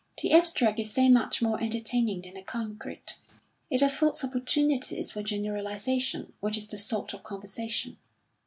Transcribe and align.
The 0.23 0.31
abstract 0.33 0.79
is 0.79 0.91
so 0.91 1.07
much 1.09 1.43
more 1.43 1.61
entertaining 1.61 2.23
than 2.23 2.33
the 2.33 2.41
concrete. 2.41 3.19
It 3.69 3.83
affords 3.83 4.23
opportunities 4.23 5.11
for 5.11 5.21
generalisation, 5.21 6.33
which 6.39 6.57
is 6.57 6.67
the 6.67 6.79
salt 6.79 7.13
of 7.13 7.21
conversation." 7.21 7.97